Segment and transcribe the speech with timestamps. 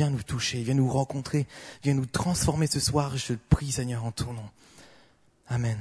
[0.00, 1.46] viens nous toucher, viens nous rencontrer,
[1.82, 3.18] viens nous transformer ce soir.
[3.18, 4.48] Je te prie, Seigneur, en ton nom.
[5.46, 5.78] Amen.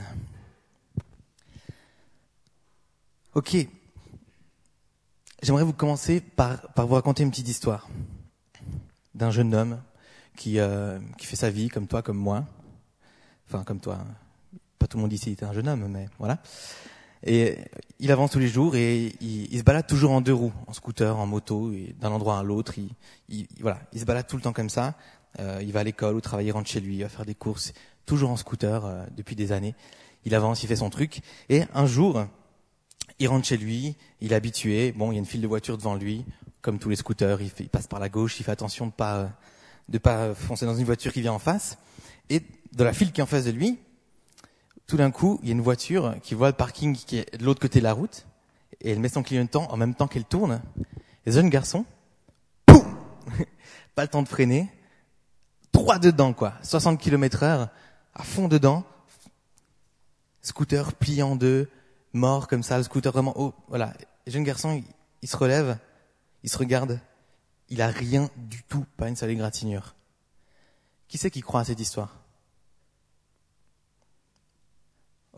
[3.34, 3.56] Ok.
[5.42, 7.88] J'aimerais vous commencer par, vous raconter une petite histoire
[9.16, 9.82] d'un jeune homme
[10.36, 12.44] qui, euh, qui fait sa vie comme toi, comme moi.
[13.48, 14.00] Enfin, comme toi.
[14.80, 16.40] Pas tout le monde ici est un jeune homme, mais voilà.
[17.24, 17.58] Et
[18.00, 20.74] il avance tous les jours et il, il, se balade toujours en deux roues, en
[20.74, 22.78] scooter, en moto, d'un endroit à l'autre.
[22.78, 22.90] Il,
[23.28, 24.96] il, voilà, il se balade tout le temps comme ça.
[25.40, 27.74] Euh, il va à l'école ou travailler, rentre chez lui, il va faire des courses,
[28.06, 29.76] toujours en scooter euh, depuis des années.
[30.26, 31.22] Il avance, il fait son truc.
[31.50, 32.26] Et un jour,
[33.20, 34.92] il rentre chez lui, il est habitué.
[34.94, 36.26] Bon, il y a une file de voitures devant lui,
[36.62, 37.42] comme tous les scooters.
[37.42, 39.32] Il, fait, il passe par la gauche, il fait attention de pas
[39.90, 41.78] de pas foncer dans une voiture qui vient en face.
[42.30, 42.44] Et
[42.74, 43.80] de la file qui est en face de lui,
[44.90, 47.46] tout d'un coup, il y a une voiture qui voit le parking qui est de
[47.46, 48.26] l'autre côté de la route,
[48.82, 50.64] et elle met son clignotant en même temps qu'elle tourne.
[51.28, 51.86] Et jeune garçon,
[52.66, 52.84] poum
[53.96, 54.68] Pas le temps de freiner,
[55.72, 56.56] droit dedans, quoi.
[56.64, 57.70] 60 km heure,
[58.16, 58.84] à fond dedans.
[60.42, 61.70] Scooter plié en deux,
[62.14, 63.54] mort comme ça, le scooter vraiment haut.
[63.68, 63.94] Voilà.
[64.26, 64.84] Le jeune garçon, il,
[65.22, 65.78] il se relève,
[66.42, 67.00] il se regarde,
[67.68, 69.94] il a rien du tout, pas une seule égratignure.
[71.08, 72.19] Qui c'est qui croit à cette histoire?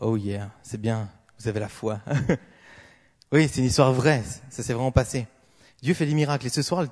[0.00, 2.00] Oh yeah, c'est bien, vous avez la foi.
[3.32, 5.26] oui, c'est une histoire vraie, ça s'est vraiment passé.
[5.82, 6.46] Dieu fait des miracles.
[6.46, 6.86] Et ce soir,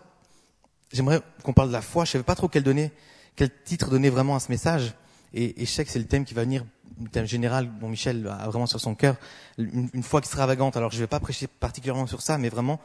[0.93, 2.05] j'aimerais qu'on parle de la foi.
[2.05, 2.93] Je savais pas trop quel donner,
[3.37, 4.95] quel titre donner vraiment à ce message.
[5.33, 6.65] Et, et je sais que c'est le thème qui va venir,
[7.01, 9.17] le thème général dont Michel a vraiment sur son cœur,
[9.59, 10.77] une, une foi extravagante.
[10.77, 12.81] Alors je ne vais pas prêcher particulièrement sur ça, mais vraiment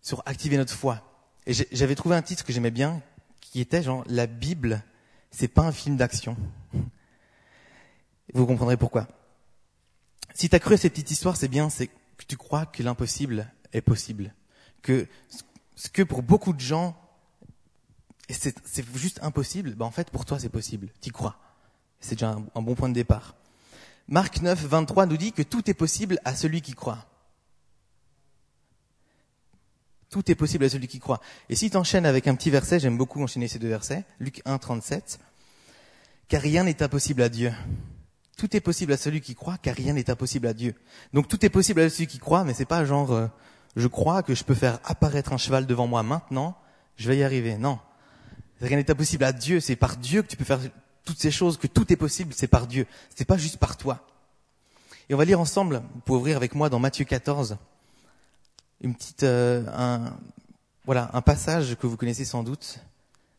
[0.00, 1.02] sur activer notre foi.
[1.46, 3.00] Et j'avais trouvé un titre que j'aimais bien,
[3.40, 4.82] qui était genre la Bible,
[5.30, 6.36] c'est pas un film d'action.
[8.34, 9.08] Vous comprendrez pourquoi.
[10.38, 12.84] Si tu as cru à cette petite histoire, c'est bien, c'est que tu crois que
[12.84, 14.32] l'impossible est possible.
[14.82, 15.08] Que
[15.74, 16.96] ce que pour beaucoup de gens,
[18.30, 18.54] c'est
[18.94, 20.90] juste impossible, ben en fait pour toi c'est possible.
[21.00, 21.40] Tu crois.
[21.98, 23.34] C'est déjà un, un bon point de départ.
[24.06, 27.04] Marc 9, 23 nous dit que tout est possible à celui qui croit.
[30.08, 31.20] Tout est possible à celui qui croit.
[31.48, 34.40] Et si tu enchaînes avec un petit verset, j'aime beaucoup enchaîner ces deux versets, Luc
[34.44, 35.18] 1, 37,
[36.28, 37.52] car rien n'est impossible à Dieu.
[38.38, 40.74] Tout est possible à celui qui croit, car rien n'est impossible à Dieu.
[41.12, 43.26] Donc tout est possible à celui qui croit, mais c'est pas genre euh,
[43.74, 46.56] je crois que je peux faire apparaître un cheval devant moi maintenant,
[46.96, 47.58] je vais y arriver.
[47.58, 47.80] Non.
[48.60, 50.60] Rien n'est impossible à Dieu, c'est par Dieu que tu peux faire
[51.04, 52.86] toutes ces choses, que tout est possible, c'est par Dieu.
[53.14, 54.06] C'est pas juste par toi.
[55.08, 57.56] Et on va lire ensemble, pour ouvrir avec moi dans Matthieu 14,
[58.82, 60.16] une petite, euh, un,
[60.86, 62.78] voilà, un passage que vous connaissez sans doute.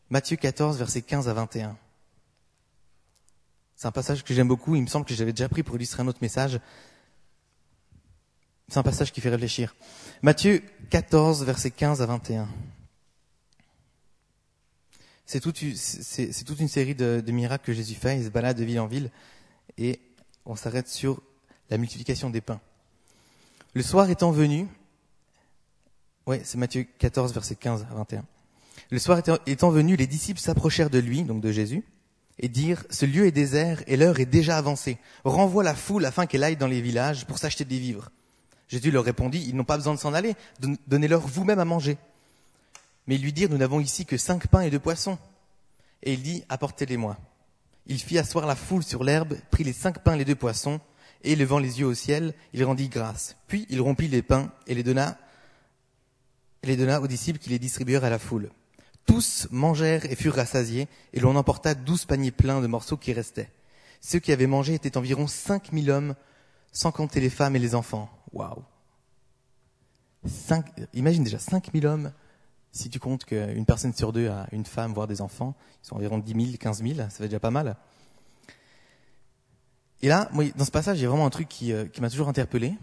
[0.10, 1.78] Matthieu 14, versets 15 à 21.
[3.80, 4.76] C'est un passage que j'aime beaucoup.
[4.76, 6.60] Il me semble que j'avais déjà pris pour illustrer un autre message.
[8.68, 9.74] C'est un passage qui fait réfléchir.
[10.22, 12.50] Matthieu 14, versets 15 à 21.
[15.26, 15.64] C'est toute,
[16.46, 18.18] toute une série de, miracles que Jésus fait.
[18.18, 19.12] Il se balade de ville en ville
[19.78, 20.02] et
[20.46, 21.22] on s'arrête sur
[21.70, 22.60] la multiplication des pains.
[23.76, 24.68] Le soir étant venu,
[26.26, 28.26] oui, c'est Matthieu 14, verset 15 à 21.
[28.92, 31.86] Le soir étant venu, les disciples s'approchèrent de lui, donc de Jésus,
[32.40, 34.98] et dirent, ce lieu est désert et l'heure est déjà avancée.
[35.26, 38.10] Renvoie la foule afin qu'elle aille dans les villages pour s'acheter des vivres.
[38.70, 40.36] Jésus leur répondit, ils n'ont pas besoin de s'en aller,
[40.88, 41.98] donnez-leur vous-même à manger.
[43.08, 45.18] Mais ils lui dirent, nous n'avons ici que cinq pains et deux poissons.
[46.04, 47.18] Et il dit, apportez-les-moi.
[47.88, 50.80] Il fit asseoir la foule sur l'herbe, prit les cinq pains et les deux poissons,
[51.24, 53.36] et levant les yeux au ciel, il rendit grâce.
[53.48, 55.18] Puis il rompit les pains et les donna
[56.62, 58.50] et les donna aux disciples qui les distribuèrent à la foule.
[59.10, 63.50] Tous mangèrent et furent rassasiés, et l'on emporta douze paniers pleins de morceaux qui restaient.
[64.02, 66.14] Ceux qui avaient mangé étaient environ cinq mille hommes,
[66.72, 68.08] sans compter les femmes et les enfants.
[68.34, 68.62] Waouh
[70.94, 72.12] Imagine déjà cinq mille hommes,
[72.72, 75.96] si tu comptes qu'une personne sur deux a une femme, voire des enfants, ils sont
[75.96, 77.78] environ dix mille, quinze mille, ça fait déjà pas mal.
[80.04, 82.00] Et là, moi, dans ce passage, il y a vraiment un truc qui, euh, qui
[82.00, 82.76] m'a toujours interpellé.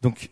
[0.00, 0.30] Donc,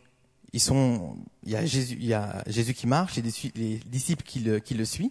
[0.52, 3.22] ils sont, il y a Jésus, il y a Jésus qui marche, et
[3.54, 5.10] les disciples qui le, qui le suivent,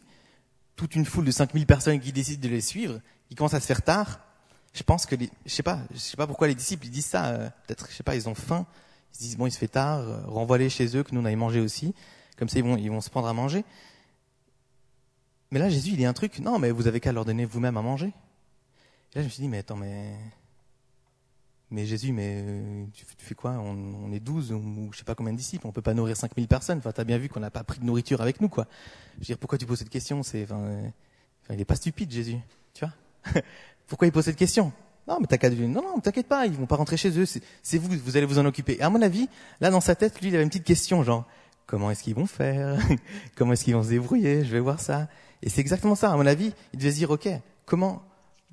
[0.75, 2.99] toute une foule de 5000 personnes qui décident de les suivre.
[3.29, 4.19] Il commence à se faire tard.
[4.73, 7.05] Je pense que, les, je sais pas, je sais pas pourquoi les disciples ils disent
[7.07, 7.27] ça.
[7.27, 8.65] Euh, Peut-être, je sais pas, ils ont faim.
[9.13, 11.25] Ils se disent bon, il se fait tard, euh, renvoie-les chez eux, que nous on
[11.25, 11.93] aille manger aussi.
[12.37, 13.65] Comme ça, ils vont, ils vont se prendre à manger.
[15.51, 16.39] Mais là, Jésus, il dit un truc.
[16.39, 18.07] Non, mais vous avez qu'à leur donner vous-même à manger.
[19.13, 20.15] Et là, je me suis dit, mais attends, mais
[21.71, 23.51] mais Jésus, mais euh, tu, fais quoi?
[23.51, 26.17] On, on, est douze ou je sais pas combien de disciples, on peut pas nourrir
[26.17, 26.79] 5000 personnes.
[26.79, 28.67] Enfin, t'as bien vu qu'on n'a pas pris de nourriture avec nous, quoi.
[29.15, 30.21] Je veux dire, pourquoi tu poses cette question?
[30.21, 30.89] C'est, enfin, euh,
[31.49, 32.37] il est pas stupide, Jésus,
[32.73, 33.41] tu vois
[33.87, 34.71] Pourquoi il pose cette question?
[35.07, 37.25] Non, mais qu'à non, non, t'inquiète pas, ils vont pas rentrer chez eux.
[37.25, 38.77] C'est vous, vous allez vous en occuper.
[38.77, 39.27] Et à mon avis,
[39.59, 41.25] là dans sa tête, lui, il avait une petite question, genre,
[41.65, 42.77] comment est-ce qu'ils vont faire?
[43.35, 44.45] Comment est-ce qu'ils vont se débrouiller?
[44.45, 45.07] Je vais voir ça.
[45.41, 46.11] Et c'est exactement ça.
[46.11, 47.29] À mon avis, ils devaient se dire, ok,
[47.65, 48.03] comment,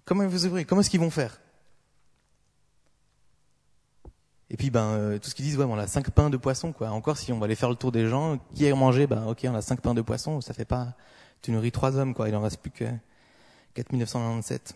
[0.05, 0.65] comment ils vont se débrouiller?
[0.65, 1.41] Comment est-ce qu'ils vont faire?
[4.51, 6.73] Et puis ben euh, tout ce qu'ils disent ouais on a cinq pains de poisson
[6.73, 6.91] quoi.
[6.91, 9.41] Encore si on va aller faire le tour des gens, qui a mangé ben ok
[9.45, 10.95] on a cinq pains de poisson, ça fait pas
[11.43, 12.29] tu nourris trois hommes quoi.
[12.29, 12.85] Il en reste plus que
[13.75, 14.75] 4997.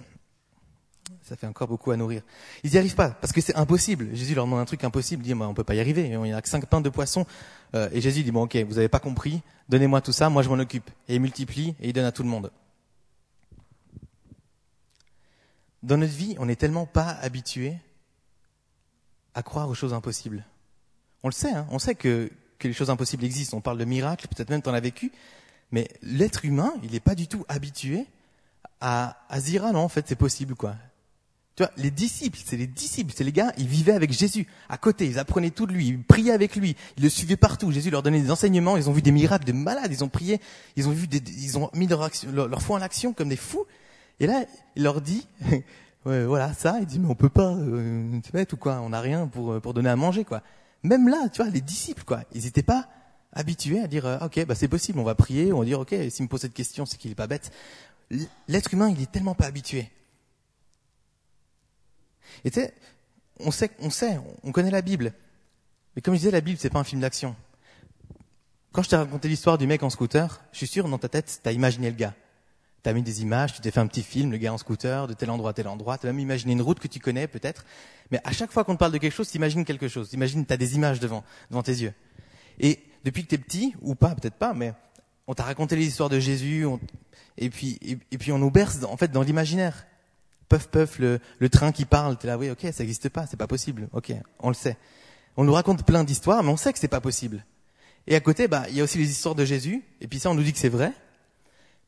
[1.23, 2.23] Ça fait encore beaucoup à nourrir.
[2.63, 4.15] Ils n'y arrivent pas parce que c'est impossible.
[4.15, 5.23] Jésus leur demande un truc impossible.
[5.23, 6.09] Dit, moi, on peut pas y arriver.
[6.09, 7.27] Il n'y a que cinq pains de poisson.
[7.75, 9.43] Euh, et Jésus dit, bon, ok, vous avez pas compris.
[9.69, 10.29] Donnez-moi tout ça.
[10.29, 10.91] Moi, je m'en occupe.
[11.09, 12.51] Et il multiplie et il donne à tout le monde.
[15.83, 17.77] Dans notre vie, on n'est tellement pas habitué
[19.35, 20.45] à croire aux choses impossibles.
[21.23, 23.57] On le sait, hein on sait que, que les choses impossibles existent.
[23.57, 25.13] On parle de miracles, peut-être même tu en as vécu.
[25.71, 28.07] Mais l'être humain, il n'est pas du tout habitué
[28.81, 30.75] à, à dire, ah non, en fait, c'est possible, quoi.
[31.55, 34.79] Tu vois, les disciples, c'est les disciples, c'est les gars, ils vivaient avec Jésus, à
[34.79, 37.71] côté, ils apprenaient tout de lui, ils priaient avec lui, ils le suivaient partout.
[37.71, 40.41] Jésus leur donnait des enseignements, ils ont vu des miracles de malades, ils ont prié,
[40.77, 43.37] ils ont vu des, ils ont mis leur, action, leur, foi en action comme des
[43.37, 43.67] fous.
[44.19, 44.47] Et là,
[44.77, 45.27] il leur dit,
[46.05, 49.01] ouais, voilà, ça, il dit, mais on peut pas, euh, tu ou quoi, on n'a
[49.01, 50.43] rien pour, pour donner à manger, quoi.
[50.83, 52.89] Même là, tu vois, les disciples, quoi, ils n'étaient pas
[53.33, 55.95] habitués à dire, euh, ok, bah c'est possible, on va prier, on va dire, ok,
[56.11, 57.51] s'il me pose cette question, c'est qu'il est pas bête.
[58.49, 59.91] L'être humain, il est tellement pas habitué.
[62.45, 62.75] Et tu sais,
[63.41, 65.13] on sait, on sait, on connaît la Bible.
[65.95, 67.35] Mais comme je disais, la Bible, c'est pas un film d'action.
[68.73, 71.41] Quand je t'ai raconté l'histoire du mec en scooter, je suis sûr, dans ta tête,
[71.43, 72.15] t'as imaginé le gars.
[72.83, 75.15] T'as mis des images, tu t'es fait un petit film, le gars en scooter, de
[75.15, 77.65] tel endroit tel endroit, t'as même imaginé une route que tu connais, peut-être.
[78.11, 80.09] Mais à chaque fois qu'on te parle de quelque chose, t'imagines quelque chose.
[80.09, 81.95] T'imagines, t'as des images devant, devant tes yeux.
[82.59, 84.75] Et depuis que t'es petit, ou pas, peut-être pas, mais
[85.29, 86.67] on t'a raconté les histoires de Jésus,
[87.39, 89.87] et puis, et, puis on nous berce, en fait, dans l'imaginaire
[90.49, 92.19] puff puff le, le train qui parle.
[92.19, 93.89] T'es là, oui, ok, ça n'existe pas, c'est pas possible.
[93.93, 94.77] Ok, on le sait.
[95.37, 97.45] On nous raconte plein d'histoires, mais on sait que c'est pas possible.
[98.07, 99.83] Et à côté, bah, il y a aussi les histoires de Jésus.
[100.01, 100.93] Et puis ça, on nous dit que c'est vrai.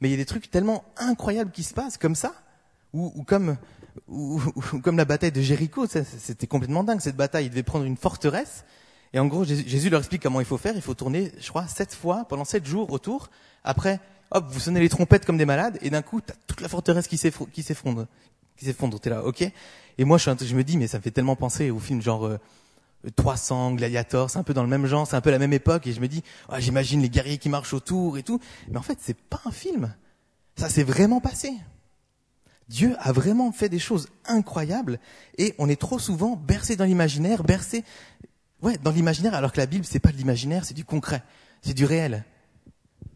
[0.05, 2.35] Mais il y a des trucs tellement incroyables qui se passent comme ça,
[2.93, 3.57] ou, comme
[4.07, 4.39] ou,
[4.83, 5.87] comme la bataille de Jéricho.
[5.87, 7.47] C'était complètement dingue cette bataille.
[7.47, 8.67] Il devait prendre une forteresse.
[9.15, 10.77] Et en gros, Jésus leur explique comment il faut faire.
[10.77, 13.31] Il faut tourner, je crois, sept fois pendant sept jours autour.
[13.65, 13.99] Après,
[14.31, 17.09] hop, vous sonnez les trompettes comme des malades, et d'un coup, t'as toute la forteresse
[17.09, 17.63] qui s'effondre, qui
[18.67, 19.01] s'effondre.
[19.01, 19.51] T'es là, ok.
[19.97, 22.27] Et moi, je, je, me dis, mais ça me fait tellement penser au film genre
[22.27, 22.39] euh,
[23.17, 25.87] 300, Gladiator, c'est un peu dans le même genre, c'est un peu la même époque.
[25.87, 28.41] Et je me dis, oh, j'imagine les guerriers qui marchent autour et tout.
[28.71, 29.95] Mais en fait, c'est pas un film.
[30.57, 31.53] Ça s'est vraiment passé.
[32.69, 34.99] Dieu a vraiment fait des choses incroyables
[35.37, 37.85] et on est trop souvent bercé dans l'imaginaire, bercé,
[38.63, 41.23] ouais, dans l'imaginaire, alors que la Bible, c'est pas de l'imaginaire, c'est du concret,
[41.63, 42.25] c'est du réel.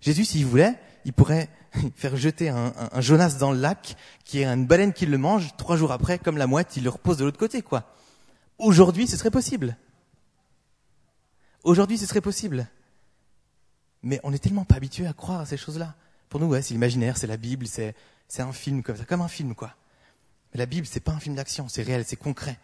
[0.01, 0.75] Jésus, s'il voulait,
[1.05, 1.49] il pourrait
[1.97, 5.77] faire jeter un, Jonas dans le lac, qui est une baleine qui le mange, trois
[5.77, 7.95] jours après, comme la mouette, il le repose de l'autre côté, quoi.
[8.59, 9.77] Aujourd'hui, ce serait possible.
[11.63, 12.67] Aujourd'hui, ce serait possible.
[14.03, 15.95] Mais on n'est tellement pas habitué à croire à ces choses-là.
[16.29, 17.95] Pour nous, ouais, c'est l'imaginaire, c'est la Bible, c'est,
[18.27, 19.75] c'est un film comme ça, comme un film, quoi.
[20.53, 22.59] Mais la Bible, c'est pas un film d'action, c'est réel, c'est concret.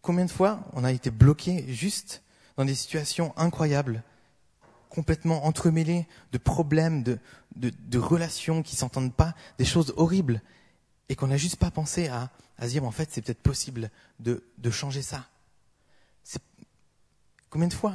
[0.00, 2.22] Combien de fois on a été bloqué juste
[2.56, 4.02] dans des situations incroyables,
[4.88, 7.18] complètement entremêlées de problèmes, de,
[7.56, 10.40] de, de relations qui s'entendent pas, des choses horribles,
[11.08, 13.90] et qu'on n'a juste pas pensé à, à se dire, en fait, c'est peut-être possible
[14.20, 15.26] de, de changer ça.
[17.50, 17.94] Combien de fois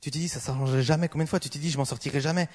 [0.00, 1.08] tu t'es dit, ça ne s'arrangerait jamais?
[1.08, 2.48] Combien de fois tu t'es dit, je m'en sortirai jamais?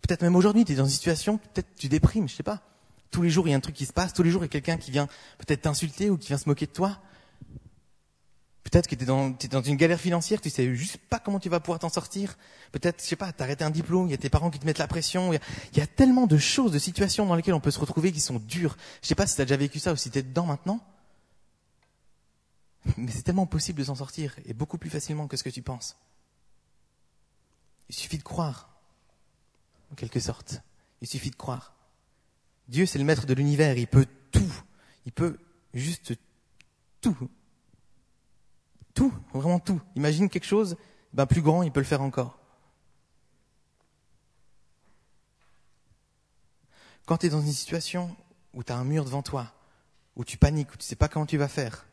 [0.00, 2.62] Peut-être même aujourd'hui, tu es dans une situation, peut-être tu déprimes, je sais pas.
[3.10, 4.46] Tous les jours, il y a un truc qui se passe, tous les jours, il
[4.46, 5.06] y a quelqu'un qui vient
[5.38, 6.98] peut-être t'insulter ou qui vient se moquer de toi.
[8.70, 11.58] Peut-être que tu es dans, une galère financière, tu sais juste pas comment tu vas
[11.58, 12.36] pouvoir t'en sortir.
[12.70, 14.66] Peut-être, je sais pas, t'as arrêté un diplôme, il y a tes parents qui te
[14.66, 15.32] mettent la pression.
[15.32, 15.40] Il
[15.74, 18.38] y, a, tellement de choses, de situations dans lesquelles on peut se retrouver qui sont
[18.38, 18.76] dures.
[19.00, 20.84] Je sais pas si tu déjà vécu ça ou si tu es dedans maintenant.
[22.98, 25.62] Mais c'est tellement possible de s'en sortir et beaucoup plus facilement que ce que tu
[25.62, 25.96] penses.
[27.88, 28.68] Il suffit de croire,
[29.92, 30.60] en quelque sorte.
[31.00, 31.74] Il suffit de croire.
[32.68, 34.52] Dieu, c'est le maître de l'univers, il peut tout.
[35.06, 35.38] Il peut
[35.72, 36.12] juste
[37.00, 37.16] tout
[39.32, 39.80] vraiment tout.
[39.96, 40.76] Imagine quelque chose,
[41.12, 42.38] ben plus grand, il peut le faire encore.
[47.06, 48.14] Quand tu es dans une situation
[48.52, 49.52] où tu as un mur devant toi,
[50.16, 51.86] où tu paniques, où tu sais pas comment tu vas faire,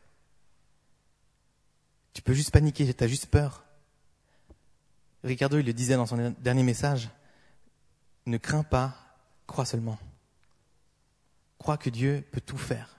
[2.14, 3.64] tu peux juste paniquer, tu as juste peur.
[5.24, 7.10] Ricardo, il le disait dans son dernier message,
[8.26, 8.96] ne crains pas,
[9.48, 9.98] crois seulement.
[11.58, 12.96] Crois que Dieu peut tout faire.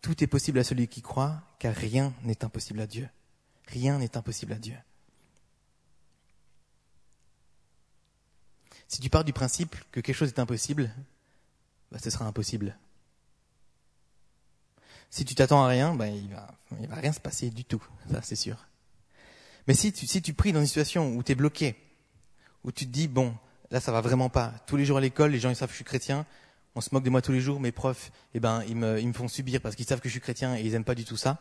[0.00, 3.08] Tout est possible à celui qui croit, car rien n'est impossible à Dieu.
[3.68, 4.76] Rien n'est impossible à Dieu.
[8.88, 10.90] Si tu pars du principe que quelque chose est impossible,
[11.92, 12.76] bah, ce sera impossible.
[15.10, 18.22] Si tu t'attends à rien, ben il va, va rien se passer du tout, ça
[18.22, 18.66] c'est sûr.
[19.68, 21.76] Mais si tu, si tu pries dans une situation où tu es bloqué,
[22.64, 23.36] où tu te dis, bon,
[23.70, 25.72] là ça va vraiment pas, tous les jours à l'école, les gens ils savent que
[25.72, 26.26] je suis chrétien,
[26.74, 29.08] on se moque de moi tous les jours, mes profs, eh ben, ils me, ils
[29.08, 31.04] me font subir parce qu'ils savent que je suis chrétien et ils aiment pas du
[31.04, 31.38] tout ça.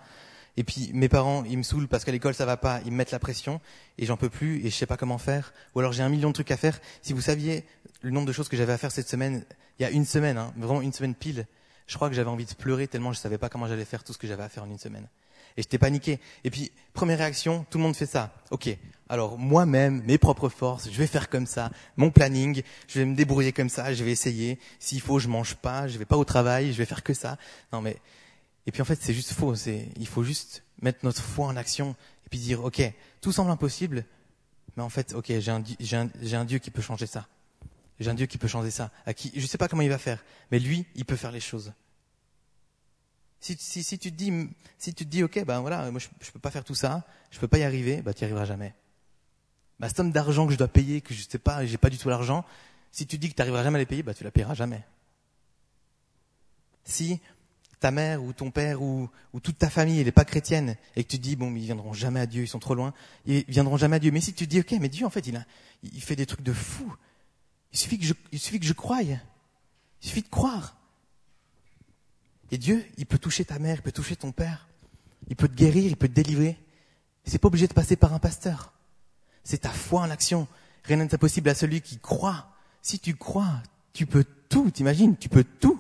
[0.58, 2.98] Et puis mes parents, ils me saoulent parce qu'à l'école ça va pas, ils me
[2.98, 3.62] mettent la pression
[3.98, 5.54] et j'en peux plus et je sais pas comment faire.
[5.76, 6.80] Ou alors j'ai un million de trucs à faire.
[7.02, 7.66] Si vous saviez
[8.02, 9.46] le nombre de choses que j'avais à faire cette semaine,
[9.80, 11.46] il y a une semaine, hein, vraiment une semaine pile,
[11.88, 14.14] je crois que j'avais envie de pleurer tellement je savais pas comment j'allais faire tout
[14.14, 15.08] ce que j'avais à faire en une semaine.
[15.58, 16.20] Et j'étais paniqué.
[16.44, 18.34] Et puis première réaction, tout le monde fait ça.
[18.52, 18.70] Ok,
[19.10, 23.16] alors moi-même, mes propres forces, je vais faire comme ça, mon planning, je vais me
[23.16, 24.60] débrouiller comme ça, je vais essayer.
[24.80, 27.38] S'il faut, je mange pas, je vais pas au travail, je vais faire que ça.
[27.74, 27.98] Non mais
[28.70, 29.56] et puis en fait, c'est juste faux.
[29.56, 32.82] C'est, il faut juste mettre notre foi en action et puis dire, ok,
[33.20, 34.06] tout semble impossible,
[34.78, 35.64] mais en fait, ok, j'ai un,
[35.94, 37.28] un, un Dieu qui peut changer ça.
[38.00, 38.92] J'ai un Dieu qui peut changer ça.
[39.08, 41.40] À qui, je sais pas comment il va faire, mais lui, il peut faire les
[41.40, 41.74] choses.
[43.42, 44.32] Si, si, si tu te dis,
[44.78, 47.06] si tu te dis, ok, ben voilà, moi je, je peux pas faire tout ça,
[47.32, 48.74] je peux pas y arriver, bah tu y arriveras jamais.
[49.80, 52.10] Ma somme d'argent que je dois payer, que je sais pas, j'ai pas du tout
[52.10, 52.44] l'argent,
[52.92, 54.84] si tu dis que tu n'arriveras jamais à les payer, bah tu la payeras jamais.
[56.84, 57.20] Si
[57.80, 61.10] ta mère ou ton père ou, ou toute ta famille, n'est pas chrétienne, et que
[61.10, 62.94] tu te dis, bon, mais ils viendront jamais à Dieu, ils sont trop loin,
[63.26, 64.12] ils viendront jamais à Dieu.
[64.12, 65.46] Mais si tu te dis, ok, mais Dieu, en fait, il, a,
[65.84, 66.94] il fait des trucs de fou.
[67.72, 69.02] Il suffit que je, il suffit que je croie.
[69.02, 69.20] Il
[70.02, 70.76] suffit de croire.
[72.52, 74.68] Et Dieu, il peut toucher ta mère, il peut toucher ton père.
[75.28, 76.58] Il peut te guérir, il peut te délivrer.
[77.26, 78.74] C'est pas obligé de passer par un pasteur.
[79.44, 80.48] C'est ta foi en action.
[80.84, 82.48] Rien n'est impossible à celui qui croit.
[82.82, 83.62] Si tu crois,
[83.94, 85.80] tu peux tout, t'imagines, tu peux tout.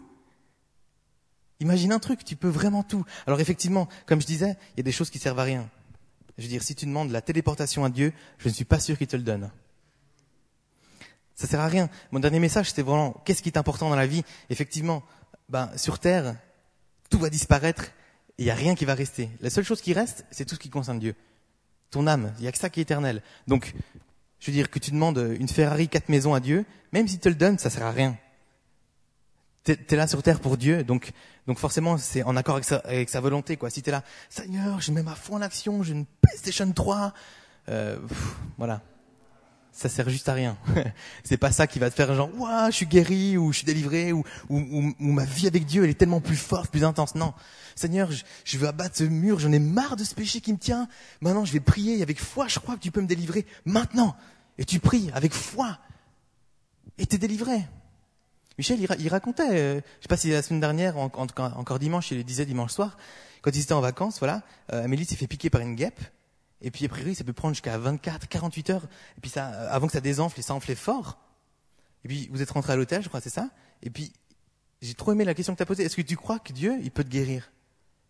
[1.59, 3.03] Imagine un truc, tu peux vraiment tout.
[3.25, 5.69] Alors effectivement, comme je disais, il y a des choses qui servent à rien.
[6.37, 8.97] Je veux dire, si tu demandes la téléportation à Dieu, je ne suis pas sûr
[8.97, 9.49] qu'il te le donne.
[11.35, 11.89] Ça sert à rien.
[12.11, 14.23] Mon dernier message, c'était vraiment, qu'est-ce qui est important dans la vie?
[14.49, 15.03] Effectivement,
[15.49, 16.35] ben, sur Terre,
[17.09, 17.91] tout va disparaître
[18.39, 19.29] il n'y a rien qui va rester.
[19.41, 21.13] La seule chose qui reste, c'est tout ce qui concerne Dieu.
[21.91, 23.21] Ton âme, il n'y a que ça qui est éternel.
[23.47, 23.73] Donc,
[24.39, 27.27] je veux dire, que tu demandes une Ferrari, quatre maisons à Dieu, même s'il te
[27.27, 28.17] le donne, ça sert à rien.
[29.63, 31.11] T'es es là sur terre pour Dieu, donc
[31.45, 33.69] donc forcément c'est en accord avec sa, volonté quoi.
[33.69, 37.13] Si t'es là, Seigneur, je mets ma foi en action, j'ai une PlayStation 3,
[37.67, 37.99] euh,
[38.57, 38.81] voilà,
[39.79, 40.57] ça sert juste à rien.
[41.23, 43.65] c'est pas ça qui va te faire genre, waouh, je suis guéri ou je suis
[43.65, 47.15] délivré ou, ou, ou, ma vie avec Dieu elle est tellement plus forte, plus intense.
[47.15, 47.33] Non,
[47.75, 50.57] Seigneur, je, je veux abattre ce mur, j'en ai marre de ce péché qui me
[50.57, 50.87] tient.
[51.21, 54.15] Maintenant je vais prier avec foi, je crois que tu peux me délivrer maintenant.
[54.57, 55.79] Et tu pries avec foi
[56.97, 57.65] et t'es délivré.
[58.57, 62.25] Michel, il, racontait, euh, je sais pas si la semaine dernière, encore dimanche, il le
[62.25, 62.97] disait dimanche soir,
[63.41, 64.41] quand ils étaient en vacances, voilà,
[64.73, 66.01] euh, Amélie s'est fait piquer par une guêpe,
[66.61, 68.83] et puis a priori, ça peut prendre jusqu'à 24, 48 heures,
[69.17, 71.17] et puis ça, euh, avant que ça désenfle, et ça enflait fort.
[72.03, 73.49] Et puis vous êtes rentré à l'hôtel, je crois, c'est ça?
[73.81, 74.13] Et puis
[74.81, 75.83] j'ai trop aimé la question que tu as posée.
[75.83, 77.51] Est-ce que tu crois que Dieu, il peut te guérir?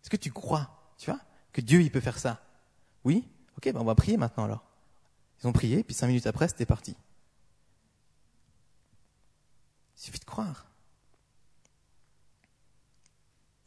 [0.02, 1.20] Est-ce que tu crois, tu vois,
[1.52, 2.40] que Dieu, il peut faire ça?
[3.04, 3.28] Oui?
[3.56, 4.64] Ok, ben on va prier maintenant alors.
[5.42, 6.96] Ils ont prié, puis cinq minutes après, c'était parti.
[9.96, 10.66] Il suffit de croire.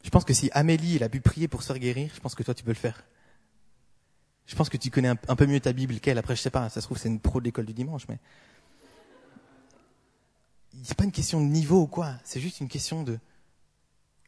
[0.02, 2.34] Je pense que si Amélie, elle a pu prier pour se faire guérir, je pense
[2.34, 3.04] que toi, tu peux le faire.
[4.46, 6.18] Je pense que tu connais un, peu mieux ta Bible qu'elle.
[6.18, 8.18] Après, je sais pas, ça se trouve, c'est une pro de l'école du dimanche, mais.
[10.82, 12.14] C'est pas une question de niveau ou quoi.
[12.24, 13.18] C'est juste une question de,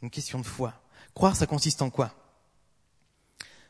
[0.01, 0.75] une question de foi.
[1.15, 2.15] Croire, ça consiste en quoi?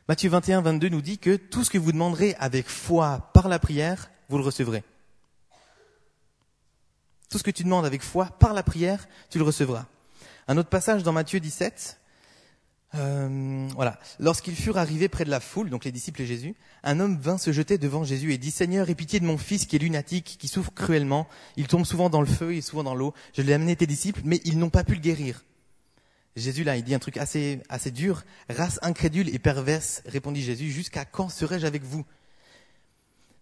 [0.07, 3.59] Matthieu 21, 22 nous dit que tout ce que vous demanderez avec foi par la
[3.59, 4.83] prière, vous le recevrez.
[7.29, 9.85] Tout ce que tu demandes avec foi, par la prière, tu le recevras.
[10.47, 11.99] Un autre passage dans Matthieu 17.
[12.95, 13.99] Euh, voilà.
[14.19, 17.37] Lorsqu'ils furent arrivés près de la foule, donc les disciples et Jésus, un homme vint
[17.37, 20.37] se jeter devant Jésus et dit Seigneur, aie pitié de mon fils qui est lunatique,
[20.39, 21.27] qui souffre cruellement.
[21.57, 23.13] Il tombe souvent dans le feu et souvent dans l'eau.
[23.33, 25.43] Je l'ai amené tes disciples, mais ils n'ont pas pu le guérir.
[26.35, 28.23] Jésus là, il dit un truc assez assez dur.
[28.47, 30.69] Race incrédule et perverse, répondit Jésus.
[30.69, 32.05] Jusqu'à quand serai-je avec vous?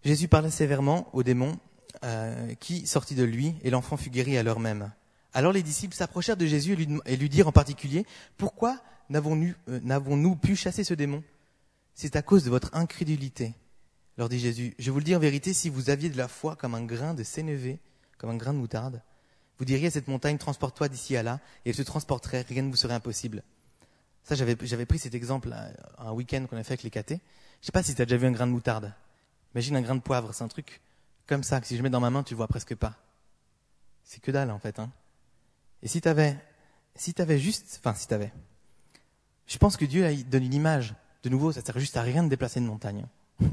[0.02, 1.58] Jésus parlait sévèrement aux démons
[2.04, 4.92] euh, qui sortit de lui, et l'enfant fut guéri à l'heure même.
[5.34, 10.56] Alors les disciples s'approchèrent de Jésus et lui, dirent en particulier, Pourquoi n'avons-nous euh, pu
[10.56, 11.22] chasser ce démon?
[11.94, 13.54] C'est à cause de votre incrédulité.
[14.18, 16.56] Leur dit Jésus, je vous le dis en vérité, si vous aviez de la foi
[16.56, 17.78] comme un grain de sénévé,
[18.18, 19.02] comme un grain de moutarde,
[19.58, 22.70] vous diriez à cette montagne, transporte-toi d'ici à là, et elle se transporterait, rien ne
[22.70, 23.42] vous serait impossible.
[24.22, 25.54] Ça, j'avais, pris cet exemple
[25.98, 27.20] un week-end qu'on a fait avec les catés.
[27.60, 28.92] Je sais pas si tu as déjà vu un grain de moutarde.
[29.54, 30.80] Imagine un grain de poivre, c'est un truc
[31.26, 32.96] comme ça, que si je mets dans ma main, tu vois presque pas.
[34.02, 34.78] C'est que dalle, en fait.
[34.78, 34.90] Hein.
[35.82, 36.36] Et si t'avais,
[36.94, 38.32] si t'avais juste, enfin, si t'avais,
[39.46, 40.94] je pense que Dieu il donne une image.
[41.22, 43.06] De nouveau, ça sert juste à rien de déplacer une montagne.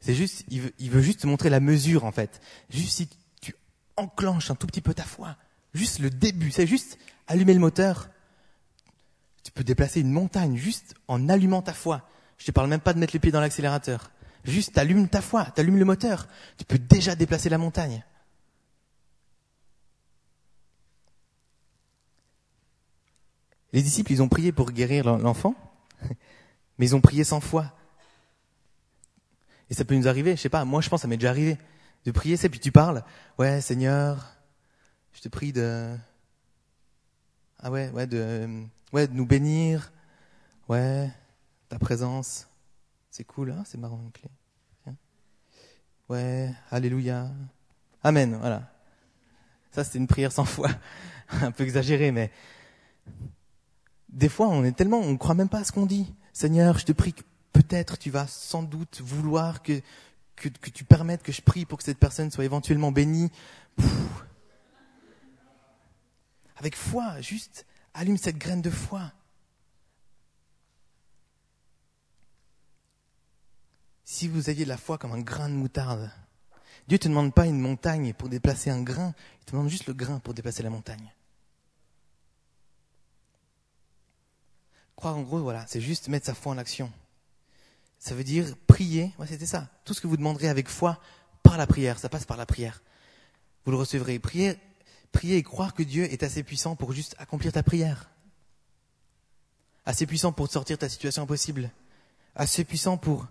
[0.00, 2.40] C'est juste, il veut, il veut juste te montrer la mesure, en fait.
[2.70, 3.08] Juste si
[3.42, 3.54] tu
[3.96, 5.36] enclenches un tout petit peu ta foi,
[5.74, 6.96] juste le début, c'est juste
[7.26, 8.08] allumer le moteur.
[9.42, 12.08] Tu peux déplacer une montagne juste en allumant ta foi.
[12.38, 14.10] Je te parle même pas de mettre les pieds dans l'accélérateur.
[14.44, 16.28] Juste, t'allumes ta foi, t'allumes le moteur.
[16.56, 18.02] Tu peux déjà déplacer la montagne.
[23.72, 25.54] Les disciples, ils ont prié pour guérir l'enfant,
[26.78, 27.72] mais ils ont prié sans foi.
[29.68, 31.30] Et ça peut nous arriver, je sais pas, moi je pense que ça m'est déjà
[31.30, 31.56] arrivé,
[32.04, 33.04] de prier, c'est puis tu parles,
[33.38, 34.34] ouais Seigneur,
[35.12, 35.96] je te prie de,
[37.60, 39.92] ah ouais, ouais, de, ouais, de nous bénir,
[40.68, 41.08] ouais,
[41.68, 42.48] ta présence,
[43.12, 44.28] c'est cool, hein, c'est marrant, une clé.
[46.08, 47.30] Ouais, alléluia,
[48.02, 48.68] amen, voilà.
[49.70, 50.68] Ça c'était une prière sans foi,
[51.30, 52.32] un peu exagérée, mais
[54.12, 56.12] des fois, on est tellement, on ne croit même pas à ce qu'on dit.
[56.32, 59.80] Seigneur, je te prie que peut-être tu vas sans doute vouloir que,
[60.36, 63.30] tu permettes que je prie pour que cette personne soit éventuellement bénie.
[66.56, 69.12] Avec foi, juste allume cette graine de foi.
[74.04, 76.10] Si vous aviez la foi comme un grain de moutarde,
[76.88, 79.86] Dieu ne te demande pas une montagne pour déplacer un grain, il te demande juste
[79.86, 81.12] le grain pour déplacer la montagne.
[85.00, 86.92] Croire en gros, voilà, c'est juste mettre sa foi en action.
[87.98, 89.66] Ça veut dire prier, ouais, c'était ça.
[89.86, 91.00] Tout ce que vous demanderez avec foi
[91.42, 92.82] par la prière, ça passe par la prière.
[93.64, 94.18] Vous le recevrez.
[94.18, 94.58] Prier,
[95.10, 98.10] prier et croire que Dieu est assez puissant pour juste accomplir ta prière.
[99.86, 101.70] Assez puissant pour te sortir de ta situation impossible.
[102.34, 103.26] Assez puissant pour,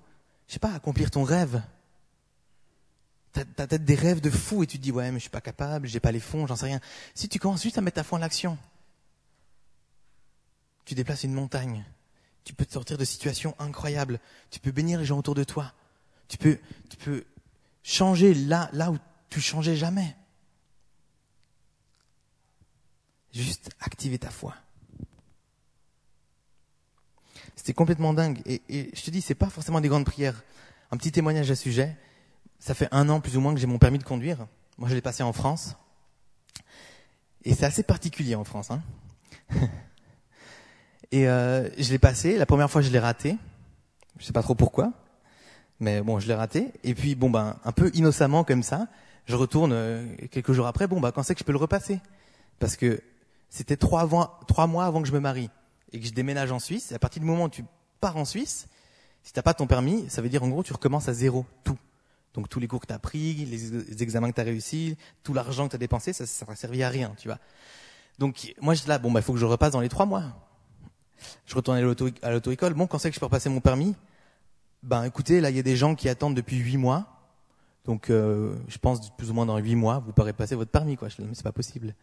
[0.48, 1.62] je sais pas, accomplir ton rêve.
[3.32, 5.30] T'as, as peut-être des rêves de fou et tu te dis, ouais, mais je suis
[5.30, 6.80] pas capable, j'ai pas les fonds, j'en sais rien.
[7.14, 8.58] Si tu commences juste à mettre ta foi en action,
[10.89, 11.86] tu déplaces une montagne.
[12.43, 14.19] Tu peux te sortir de situations incroyables.
[14.50, 15.72] Tu peux bénir les gens autour de toi.
[16.27, 16.58] Tu peux,
[16.89, 17.25] tu peux
[17.84, 18.98] changer là, là où
[19.29, 20.15] tu changeais jamais.
[23.31, 24.55] Juste activer ta foi.
[27.55, 28.41] C'était complètement dingue.
[28.48, 30.41] Et, je te dis, c'est pas forcément des grandes prières.
[30.89, 31.96] Un petit témoignage à ce sujet.
[32.58, 34.48] Ça fait un an plus ou moins que j'ai mon permis de conduire.
[34.79, 35.75] Moi, je l'ai passé en France.
[37.43, 38.71] Et c'est assez particulier en France.
[38.71, 38.82] Hein
[41.12, 42.38] Et euh, je l'ai passé.
[42.38, 43.38] La première fois, je l'ai raté.
[44.17, 44.91] Je sais pas trop pourquoi,
[45.80, 46.74] mais bon, je l'ai raté.
[46.84, 48.88] Et puis, bon ben, un peu innocemment comme ça,
[49.26, 50.88] je retourne euh, quelques jours après.
[50.88, 52.02] Bon ben, quand c'est que je peux le repasser?
[52.60, 53.02] Parce que
[53.50, 55.50] c'était trois, trois mois avant que je me marie
[55.93, 56.91] et que je déménage en Suisse.
[56.91, 57.63] À partir du moment où tu
[58.02, 58.67] pars en Suisse,
[59.24, 61.78] si t'as pas ton permis, ça veut dire en gros tu recommences à zéro tout.
[62.34, 65.34] Donc tous les cours que tu as pris, les examens que tu as réussi, tout
[65.34, 67.39] l'argent que tu as dépensé, ça ça servi à rien, tu vois.
[68.19, 70.24] Donc moi je là, bon il faut que je repasse dans les trois mois.
[71.45, 71.82] Je retournais
[72.21, 72.73] à l'auto-école.
[72.73, 73.95] Bon, quand c'est que je peux repasser mon permis?
[74.84, 77.08] Ben, écoutez, là, il y a des gens qui attendent depuis huit mois.
[77.86, 80.95] Donc, euh, je pense plus ou moins dans huit mois, vous pourrez passer votre permis,
[80.95, 81.10] quoi.
[81.10, 81.95] Je, mais c'est pas possible.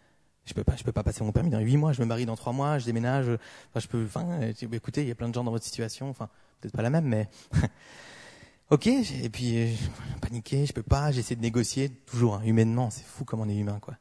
[0.45, 1.93] Je peux pas, je peux pas passer mon permis dans huit mois.
[1.93, 3.27] Je me marie dans trois mois, je déménage.
[3.29, 4.05] Enfin, je peux.
[4.05, 4.41] Enfin,
[4.73, 6.09] écoutez, il y a plein de gens dans votre situation.
[6.09, 6.29] Enfin,
[6.61, 7.29] peut-être pas la même, mais.
[8.71, 8.87] ok.
[8.87, 9.89] Et puis, je
[10.21, 10.67] paniqué.
[10.67, 11.11] Je peux pas.
[11.13, 11.89] J'essaie de négocier.
[11.89, 13.95] Toujours hein, humainement, c'est fou comme on est humain, quoi.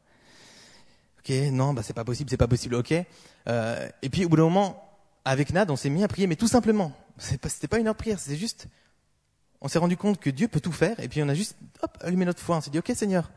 [1.27, 2.75] Ok, non, bah c'est pas possible, c'est pas possible.
[2.75, 2.93] Ok.
[3.47, 4.84] Euh, et puis au bout d'un moment,
[5.25, 6.93] avec Nad, on s'est mis à prier, mais tout simplement.
[7.17, 8.67] C'était pas une heure de prière, c'était juste,
[9.61, 11.97] on s'est rendu compte que Dieu peut tout faire, et puis on a juste, hop,
[12.01, 12.57] allumé notre foi.
[12.57, 13.31] On s'est dit, ok Seigneur,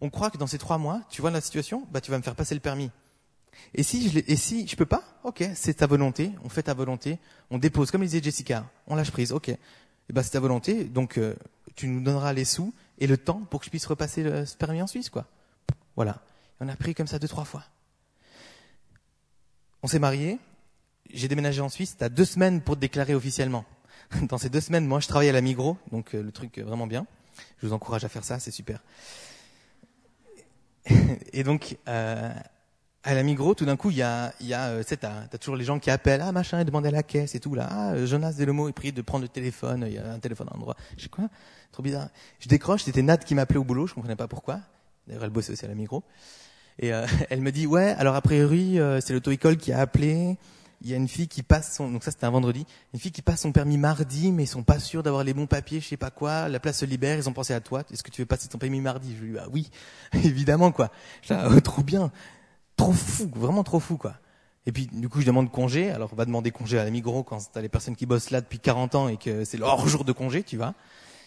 [0.00, 2.22] on croit que dans ces trois mois, tu vois la situation, bah tu vas me
[2.22, 2.90] faire passer le permis.
[3.74, 6.74] Et si je, et si je peux pas, ok, c'est ta volonté, on fait ta
[6.74, 7.18] volonté,
[7.50, 9.48] on dépose, comme disait Jessica, on lâche prise, ok.
[9.48, 9.58] Et
[10.10, 11.36] bah c'est ta volonté, donc euh,
[11.76, 14.56] tu nous donneras les sous et le temps pour que je puisse repasser le, ce
[14.56, 15.26] permis en Suisse, quoi.
[15.96, 16.20] Voilà.
[16.60, 17.64] on a prié comme ça deux, trois fois.
[19.82, 20.38] On s'est mariés,
[21.12, 23.64] j'ai déménagé en Suisse, tu as deux semaines pour te déclarer officiellement.
[24.28, 26.64] Dans ces deux semaines, moi, je travaille à la Migros, donc euh, le truc euh,
[26.64, 27.06] vraiment bien.
[27.60, 28.82] Je vous encourage à faire ça, c'est super.
[31.32, 32.32] Et donc, euh,
[33.04, 35.38] à la Migros, tout d'un coup, il y a, il y a, euh, t'as, as
[35.38, 37.68] toujours les gens qui appellent, ah machin, et demandent à la caisse et tout là.
[37.70, 40.56] Ah, Jonas Delomo est prié de prendre le téléphone, il y a un téléphone à
[40.56, 40.76] endroit.
[40.96, 41.28] Je sais quoi,
[41.72, 42.08] trop bizarre.
[42.38, 44.60] Je décroche, c'était Nat qui m'appelait au boulot, je comprenais pas pourquoi.
[45.06, 46.04] D'ailleurs, elle bossait aussi à la Migros.
[46.78, 50.38] Et euh, elle me dit, ouais, alors a priori, c'est l'auto-école qui a appelé
[50.82, 53.12] il y a une fille qui passe son, donc ça c'était un vendredi, une fille
[53.12, 55.88] qui passe son permis mardi, mais ils sont pas sûrs d'avoir les bons papiers, je
[55.88, 58.22] sais pas quoi, la place se libère, ils ont pensé à toi, est-ce que tu
[58.22, 59.14] veux passer ton permis mardi?
[59.16, 59.70] Je lui dis, ah oui,
[60.12, 60.90] évidemment, quoi.
[61.30, 62.10] oh, trop bien.
[62.76, 64.14] Trop fou, vraiment trop fou, quoi.
[64.64, 65.90] Et puis, du coup, je demande congé.
[65.90, 68.40] Alors, on va demander congé à la Migros quand t'as les personnes qui bossent là
[68.40, 70.74] depuis 40 ans et que c'est leur jour de congé, tu vois.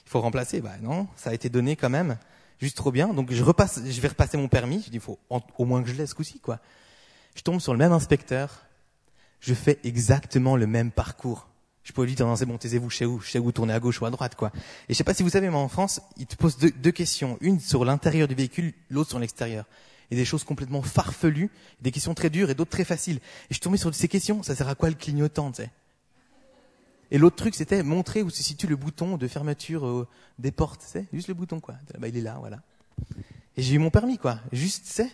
[0.05, 0.61] Il faut remplacer.
[0.61, 2.17] Bah, non, ça a été donné quand même.
[2.59, 3.09] Juste trop bien.
[3.09, 4.83] Donc, je repasse, je vais repasser mon permis.
[4.85, 6.59] Je dis, faut au moins que je laisse coup-ci, quoi.
[7.35, 8.65] Je tombe sur le même inspecteur
[9.39, 11.47] je fais exactement le même parcours.
[11.83, 14.01] Je peux lui dire, non, c'est bon, taisez-vous chez vous, chez vous, tournez à gauche
[14.01, 14.51] ou à droite, quoi.
[14.89, 17.37] Et je sais pas si vous savez, mais en France, ils te posent deux, questions.
[17.41, 19.65] Une sur l'intérieur du véhicule, l'autre sur l'extérieur.
[20.09, 21.49] et des choses complètement farfelues,
[21.81, 23.17] des questions très dures et d'autres très faciles.
[23.17, 23.21] Et
[23.51, 25.71] je suis tombé sur ces questions, ça sert à quoi le clignotant, tu sais?
[27.11, 30.07] Et l'autre truc, c'était montrer où se situe le bouton de fermeture euh,
[30.39, 31.05] des portes, tu sais?
[31.13, 31.75] Juste le bouton, quoi.
[31.99, 32.61] Bah, il est là, voilà.
[33.57, 34.39] Et j'ai eu mon permis, quoi.
[34.51, 35.11] Juste, tu sais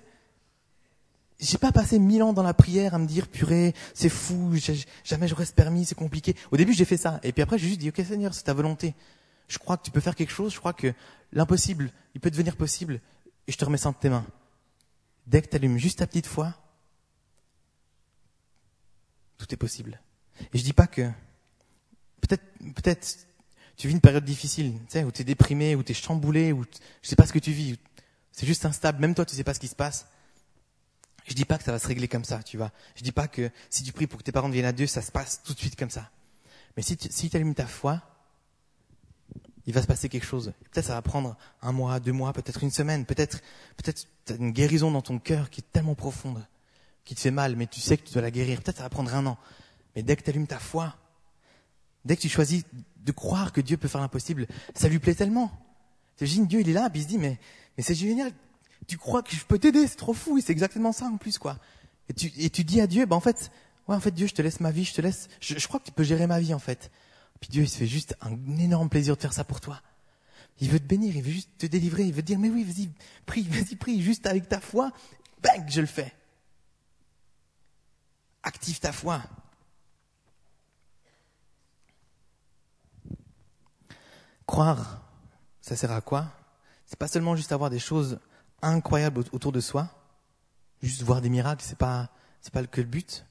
[1.41, 4.53] j'ai pas passé mille ans dans la prière à me dire purée, c'est fou,
[5.03, 6.35] jamais j'aurais ce permis, c'est compliqué.
[6.51, 7.19] Au début, j'ai fait ça.
[7.23, 8.93] Et puis après, j'ai juste dit, ok Seigneur, c'est ta volonté.
[9.47, 10.53] Je crois que tu peux faire quelque chose.
[10.53, 10.93] Je crois que
[11.33, 13.01] l'impossible, il peut devenir possible.
[13.47, 14.25] Et je te remets ça entre tes mains.
[15.25, 16.53] Dès que tu allumes juste ta petite foi,
[19.37, 19.99] tout est possible.
[20.53, 21.09] Et je dis pas que
[22.21, 22.43] peut-être,
[22.75, 23.27] peut-être,
[23.77, 26.51] tu vis une période difficile, tu sais, où tu es déprimé, où tu es chamboulé,
[26.51, 26.63] où
[27.01, 27.77] je sais pas ce que tu vis.
[28.31, 29.01] C'est juste instable.
[29.01, 30.07] Même toi, tu sais pas ce qui se passe.
[31.25, 32.71] Je dis pas que ça va se régler comme ça, tu vois.
[32.95, 35.01] Je dis pas que si tu pries pour que tes parents deviennent à Dieu, ça
[35.01, 36.09] se passe tout de suite comme ça.
[36.75, 38.01] Mais si tu si allumes ta foi,
[39.65, 40.53] il va se passer quelque chose.
[40.71, 43.41] Peut-être ça va prendre un mois, deux mois, peut-être une semaine, peut-être
[43.77, 44.07] peut-être
[44.39, 46.45] une guérison dans ton cœur qui est tellement profonde,
[47.05, 48.61] qui te fait mal, mais tu sais que tu dois la guérir.
[48.61, 49.37] Peut-être ça va prendre un an.
[49.95, 50.95] Mais dès que tu allumes ta foi,
[52.05, 52.63] dès que tu choisis
[52.97, 55.51] de croire que Dieu peut faire l'impossible, ça lui plaît tellement.
[56.15, 57.39] T'imagines, Dieu, il est là, puis il se dit, mais,
[57.77, 58.31] mais c'est génial,
[58.87, 61.57] tu crois que je peux t'aider, c'est trop fou, c'est exactement ça en plus, quoi.
[62.09, 63.51] Et tu, dis à Dieu, bah en fait,
[63.87, 65.79] ouais, en fait, Dieu, je te laisse ma vie, je te laisse, je, je crois
[65.79, 66.91] que tu peux gérer ma vie, en fait.
[67.39, 69.81] Puis Dieu, il se fait juste un énorme plaisir de faire ça pour toi.
[70.59, 72.63] Il veut te bénir, il veut juste te délivrer, il veut te dire, mais oui,
[72.63, 72.89] vas-y,
[73.25, 74.91] prie, vas-y, prie, juste avec ta foi,
[75.41, 76.13] bang, je le fais.
[78.43, 79.21] Active ta foi.
[84.45, 85.01] Croire,
[85.61, 86.27] ça sert à quoi?
[86.85, 88.19] C'est pas seulement juste avoir des choses
[88.61, 89.89] incroyable autour de soi.
[90.81, 92.09] Juste voir des miracles, c'est pas,
[92.41, 93.25] c'est pas que le but.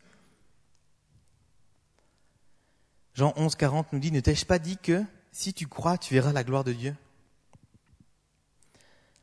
[3.14, 6.32] Jean 11, 40 nous dit, ne t'ai-je pas dit que si tu crois, tu verras
[6.32, 6.96] la gloire de Dieu?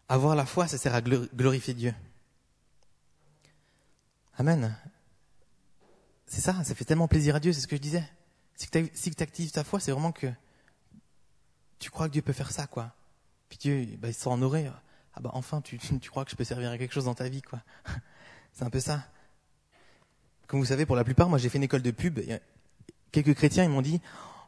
[0.09, 1.93] Avoir la foi, ça sert à glorifier Dieu.
[4.37, 4.77] Amen.
[6.27, 8.07] C'est ça, ça fait tellement plaisir à Dieu, c'est ce que je disais.
[8.55, 10.27] Si tu actives ta foi, c'est vraiment que
[11.79, 12.93] tu crois que Dieu peut faire ça, quoi.
[13.49, 14.71] Puis Dieu, bah, il s'en aurait
[15.17, 17.27] ah bah enfin tu, tu crois que je peux servir à quelque chose dans ta
[17.27, 17.59] vie quoi.
[18.53, 19.03] C'est un peu ça.
[20.47, 22.19] Comme vous savez, pour la plupart, moi j'ai fait une école de pub.
[23.11, 23.99] quelques chrétiens ils m'ont dit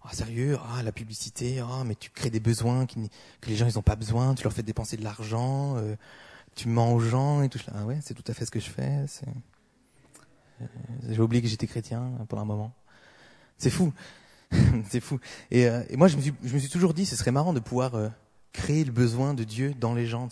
[0.06, 3.00] oh, sérieux, ah la publicité, ah mais tu crées des besoins que
[3.48, 5.96] les gens ils ont pas besoin, tu leur fais dépenser de l'argent, euh,
[6.56, 7.72] tu mens aux gens et tout ça.
[7.76, 9.06] Ah ouais, c'est tout à fait ce que je fais.
[10.62, 10.66] Euh,
[11.10, 12.74] j'ai oublié que j'étais chrétien pendant un moment.
[13.58, 13.92] C'est fou,
[14.90, 15.20] c'est fou.
[15.52, 17.54] Et, euh, et, moi je me suis je me suis toujours dit ce serait marrant
[17.54, 17.94] de pouvoir
[18.54, 20.30] créer le besoin de Dieu dans les gens.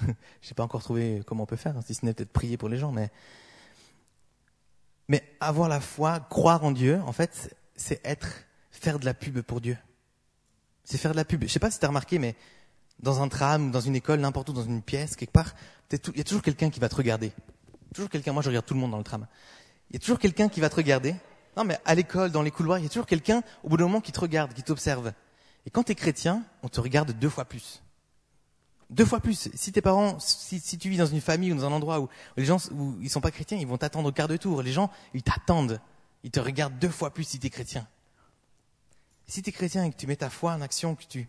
[0.00, 0.06] Sais.
[0.42, 2.78] J'ai pas encore trouvé comment on peut faire, si ce n'est peut-être prier pour les
[2.78, 3.10] gens, mais
[5.08, 9.40] mais avoir la foi, croire en Dieu, en fait, c'est être faire de la pub
[9.40, 9.76] pour Dieu.
[10.84, 11.42] C'est faire de la pub.
[11.42, 12.36] Je sais pas si tu as remarqué, mais
[13.00, 15.54] dans un tram, dans une école, n'importe où, dans une pièce, quelque part,
[15.90, 17.32] il y a toujours quelqu'un qui va te regarder.
[17.94, 18.32] Toujours quelqu'un.
[18.32, 19.26] Moi, je regarde tout le monde dans le tram.
[19.90, 21.14] Il y a toujours quelqu'un qui va te regarder.
[21.56, 23.84] Non, mais à l'école, dans les couloirs, il y a toujours quelqu'un, au bout d'un
[23.84, 25.12] moment, qui te regarde, qui t'observe.
[25.64, 27.82] Et quand tu es chrétien, on te regarde deux fois plus
[28.90, 29.50] deux fois plus.
[29.54, 32.08] Si tes parents, si, si, tu vis dans une famille ou dans un endroit où,
[32.36, 34.62] les gens où ils sont pas chrétiens, ils vont t'attendre au quart de tour.
[34.62, 35.80] Les gens, ils t'attendent.
[36.24, 37.86] Ils te regardent deux fois plus si tu es chrétien.
[39.26, 41.28] Si tu es chrétien et que tu mets ta foi en action, que tu,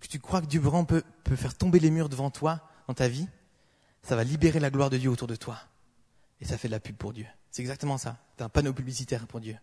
[0.00, 2.94] que tu crois que Dieu grand peut, peut faire tomber les murs devant toi dans
[2.94, 3.28] ta vie,
[4.02, 5.58] ça va libérer la gloire de Dieu autour de toi.
[6.40, 7.26] Et ça fait de la pub pour Dieu.
[7.50, 8.18] C'est exactement ça.
[8.36, 9.56] Tu un panneau publicitaire pour Dieu.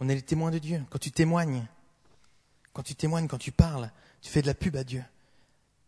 [0.00, 0.84] On est les témoins de Dieu.
[0.90, 1.66] Quand tu témoignes,
[2.78, 3.90] quand tu témoignes, quand tu parles,
[4.22, 5.02] tu fais de la pub à Dieu.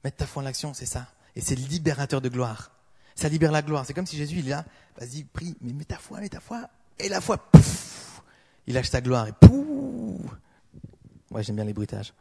[0.02, 1.06] Mettre ta foi en l'action, c'est ça.
[1.36, 2.72] Et c'est libérateur de gloire.
[3.14, 3.86] Ça libère la gloire.
[3.86, 4.64] C'est comme si Jésus, il est là,
[4.98, 6.68] vas-y, prie, mais mets ta foi, mets ta foi.
[6.98, 8.22] Et la foi, pouf,
[8.66, 10.32] il lâche sa gloire et pouf.
[11.30, 12.12] Ouais, j'aime bien les bruitages.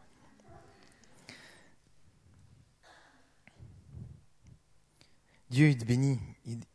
[5.49, 6.19] Dieu, il te bénit.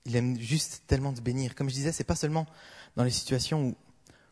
[0.05, 1.55] Il, aime juste tellement te bénir.
[1.55, 2.45] Comme je disais, c'est pas seulement
[2.97, 3.77] dans les situations où,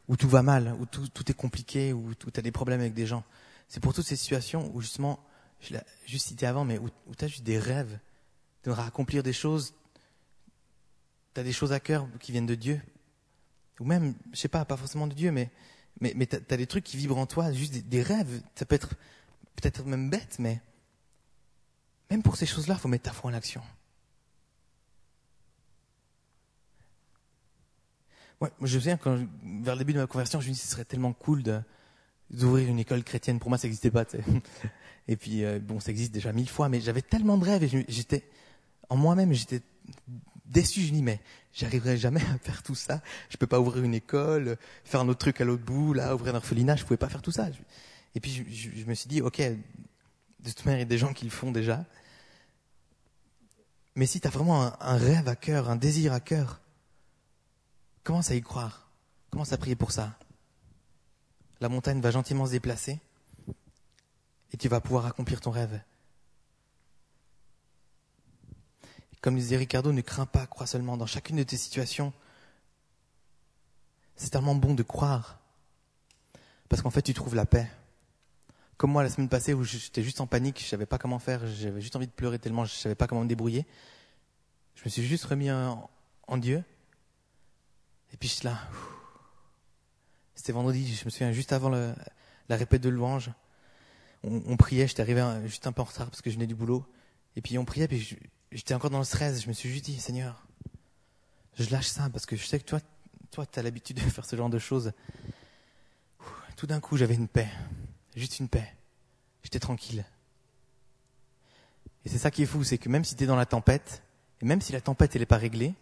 [0.09, 2.95] où tout va mal, où tout, tout est compliqué, où tu as des problèmes avec
[2.95, 3.23] des gens.
[3.73, 5.19] C'est pour toutes ces situations où justement,
[5.59, 7.99] je l'ai juste cité avant, mais où, tu as juste des rêves,
[8.65, 9.73] de accomplir des choses,
[11.33, 12.83] tu as des choses à cœur qui viennent de Dieu,
[13.81, 15.51] ou même, je sais pas, pas forcément de Dieu, mais,
[16.03, 18.43] mais, mais tu as, des trucs qui vibrent en toi, juste des, rêves.
[18.57, 18.91] Ça peut être
[19.57, 20.61] peut-être même bête, mais
[22.11, 23.63] même pour ces choses-là, faut mettre ta foi en action.
[28.39, 29.17] Ouais, moi je me souviens quand,
[29.63, 31.63] vers le début de ma conversion, je me dit, ce serait tellement cool de,
[32.33, 33.39] d'ouvrir une école chrétienne.
[33.39, 34.05] Pour moi, ça n'existait pas.
[35.09, 37.85] Et puis, euh, bon, ça existe déjà mille fois, mais j'avais tellement de rêves et
[37.89, 38.23] j'étais,
[38.89, 39.61] en moi-même, j'étais
[40.47, 40.83] déçu.
[40.83, 41.21] Je me dis, mais
[41.53, 43.03] j'arriverai jamais à faire tout ça.
[43.29, 46.35] Je peux pas ouvrir une école, faire un autre truc à l'autre bout, là, ouvrir
[46.35, 46.77] un orphelinat.
[46.77, 47.49] Je pouvais pas faire tout ça.
[48.15, 51.13] Et puis, je, me suis dit, ok, De toute manière, il y a des gens
[51.13, 51.85] qui le font déjà.
[53.95, 56.61] Mais si tu as vraiment un, rêve à cœur, un désir à cœur,
[58.05, 58.89] commence à y croire?
[59.31, 60.17] Commence à prier pour ça?
[61.63, 62.99] La montagne va gentiment se déplacer
[64.53, 65.81] et tu vas pouvoir accomplir ton rêve.
[69.21, 70.97] Comme disait Ricardo, ne crains pas, crois seulement.
[70.97, 72.13] Dans chacune de tes situations,
[74.17, 75.39] c'est tellement bon de croire.
[76.69, 77.71] Parce qu'en fait, tu trouves la paix.
[78.77, 81.47] Comme moi la semaine passée où j'étais juste en panique, je savais pas comment faire,
[81.47, 83.67] j'avais juste envie de pleurer tellement je savais pas comment me débrouiller.
[84.75, 85.89] Je me suis juste remis en,
[86.39, 86.65] Dieu.
[88.13, 88.59] Et puis je là.
[90.35, 93.31] C'était vendredi, je me souviens juste avant la répète de louange.
[94.25, 96.87] On, priait, j'étais arrivé juste un peu en retard parce que je venais du boulot.
[97.35, 98.19] Et puis on priait, puis
[98.53, 99.43] j'étais encore dans le stress.
[99.43, 100.47] Je me suis juste dit, Seigneur,
[101.59, 102.81] je lâche ça parce que je sais que toi,
[103.31, 104.93] toi, tu as l'habitude de faire ce genre de choses.
[106.57, 107.49] Tout d'un coup, j'avais une paix.
[108.15, 108.77] Juste une paix.
[109.43, 110.05] J'étais tranquille.
[112.05, 114.03] Et c'est ça qui est fou, c'est que même si tu dans la tempête,
[114.41, 115.75] et même si la tempête elle n'est pas réglée,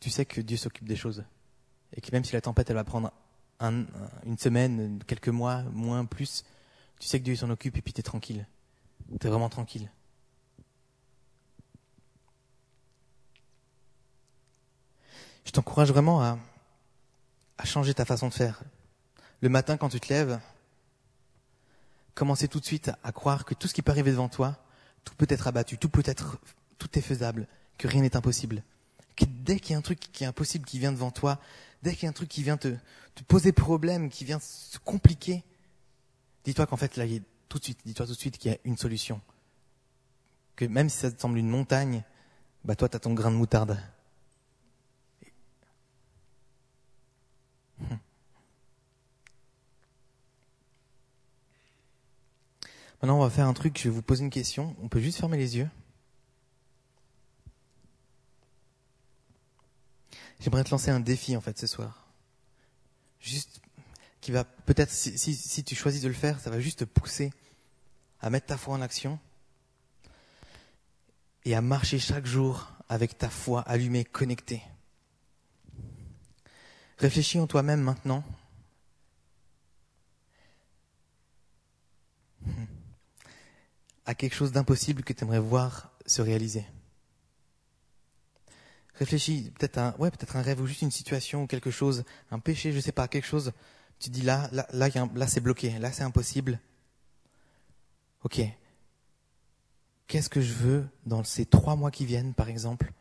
[0.00, 1.24] tu sais que Dieu s'occupe des choses.
[1.94, 3.12] Et que même si la tempête elle va prendre
[3.60, 6.44] une semaine, quelques mois, moins, plus,
[6.98, 8.46] tu sais que Dieu s'en occupe et puis tu es tranquille.
[9.20, 9.90] Tu es vraiment tranquille.
[15.44, 16.38] Je t'encourage vraiment à,
[17.58, 18.62] à changer ta façon de faire.
[19.40, 20.40] Le matin, quand tu te lèves,
[22.14, 24.56] commencer tout de suite à croire que tout ce qui peut arriver devant toi,
[25.04, 26.38] tout peut être abattu, tout peut être,
[26.78, 27.46] tout est faisable,
[27.78, 28.62] que rien n'est impossible.
[29.16, 31.38] Que dès qu'il y a un truc qui est impossible qui vient devant toi,
[31.82, 32.76] dès qu'il y a un truc qui vient te,
[33.28, 35.44] poser problème, qui vient se compliquer,
[36.44, 37.04] dis-toi qu'en fait, là,
[37.48, 39.20] tout de suite, dis-toi tout de suite qu'il y a une solution.
[40.56, 42.04] Que même si ça te semble une montagne,
[42.64, 43.78] bah toi, tu ton grain de moutarde.
[53.02, 54.76] Maintenant, on va faire un truc, je vais vous poser une question.
[54.80, 55.68] On peut juste fermer les yeux.
[60.42, 62.08] J'aimerais te lancer un défi, en fait, ce soir.
[63.20, 63.60] Juste,
[64.20, 67.32] qui va peut-être, si, si, tu choisis de le faire, ça va juste te pousser
[68.20, 69.20] à mettre ta foi en action
[71.44, 74.62] et à marcher chaque jour avec ta foi allumée, connectée.
[76.98, 78.24] Réfléchis en toi-même maintenant
[84.06, 86.64] à quelque chose d'impossible que tu aimerais voir se réaliser.
[89.02, 92.38] Réfléchis peut-être un, ouais, peut-être un rêve ou juste une situation ou quelque chose, un
[92.38, 93.52] péché, je sais pas, quelque chose.
[93.98, 96.60] Tu dis là, là, là, là c'est bloqué, là c'est impossible.
[98.22, 98.40] Ok.
[100.06, 102.92] Qu'est-ce que je veux dans ces trois mois qui viennent, par exemple?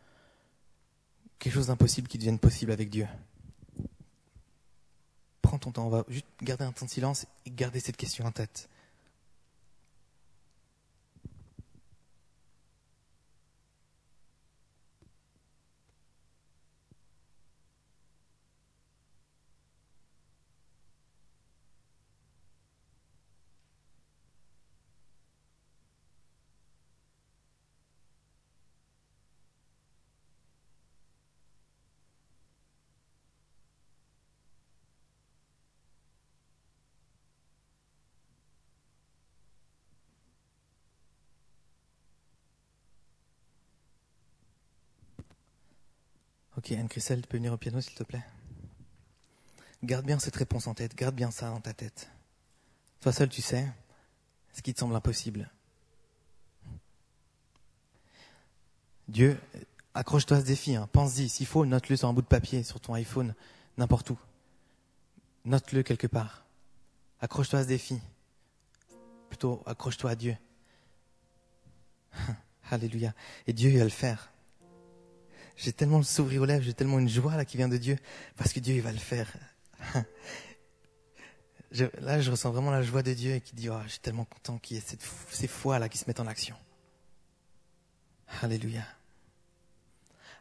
[1.38, 3.08] Quelque chose d'impossible qui devienne possible avec Dieu.
[5.44, 8.26] Prends ton temps, on va juste garder un temps de silence et garder cette question
[8.26, 8.70] en tête.
[46.72, 48.24] Ok, Anne-Christelle, tu peux venir au piano, s'il te plaît?
[49.84, 52.10] Garde bien cette réponse en tête, garde bien ça dans ta tête.
[53.02, 53.70] Toi seul, tu sais
[54.54, 55.52] ce qui te semble impossible.
[59.10, 59.38] Dieu,
[59.94, 60.88] accroche-toi à ce défi, hein.
[60.94, 63.36] pense-y, s'il faut, note-le sur un bout de papier, sur ton iPhone,
[63.78, 64.20] n'importe où.
[65.44, 66.46] Note-le quelque part.
[67.20, 68.00] Accroche-toi à ce défi.
[69.28, 70.38] Plutôt, accroche-toi à Dieu.
[72.72, 73.14] Alléluia.
[73.46, 74.31] Et Dieu, va le faire.
[75.62, 77.95] J'ai tellement le sourire aux lèvres, j'ai tellement une joie là qui vient de Dieu,
[78.36, 79.32] parce que Dieu, il va le faire.
[82.00, 84.26] là, je ressens vraiment la joie de Dieu et qui dit, oh, je suis tellement
[84.26, 86.56] content qu'il y ait cette, ces foi là qui se mettent en action.
[88.41, 88.84] Alléluia.